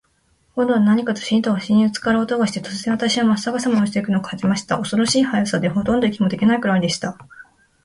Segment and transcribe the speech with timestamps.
[0.55, 4.79] 今度は何かズシンと鷲にぶっつかる音がして、突然、私はまっ逆さまに落ちて行くのを感じました。
[4.79, 7.19] 恐ろしい速さで、ほとんど息もできないくらいでした。